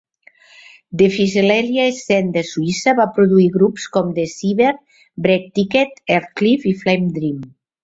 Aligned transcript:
The 1.01 1.09
psychedelia 1.11 1.85
Scene 1.97 2.31
de 2.37 2.43
Suïssa 2.53 2.95
va 3.01 3.07
produir 3.19 3.45
grups 3.59 3.87
com 3.99 4.11
The 4.17 4.27
Shiver, 4.33 4.73
Brainticket, 5.29 6.05
Ertlif 6.19 6.69
i 6.75 6.77
Flame 6.83 7.15
Dream. 7.21 7.41